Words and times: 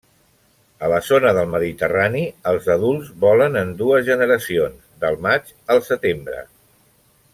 A 0.85 0.87
la 0.93 0.99
zona 1.09 1.33
del 1.37 1.51
Mediterrani, 1.55 2.23
els 2.51 2.69
adults 2.77 3.11
volen 3.27 3.59
en 3.61 3.75
dues 3.83 4.09
generacions, 4.09 4.81
del 5.05 5.21
maig 5.27 5.53
al 5.77 5.85
setembre. 5.91 6.43